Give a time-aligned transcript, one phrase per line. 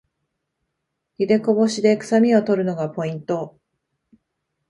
[1.19, 3.59] ゆでこぼしでくさみを取るのがポイント